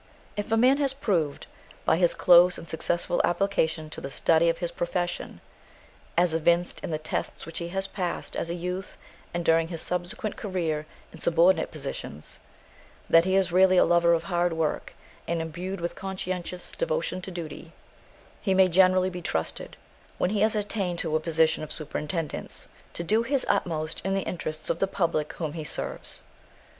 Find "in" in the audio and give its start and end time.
6.83-6.89, 11.13-11.19, 24.03-24.15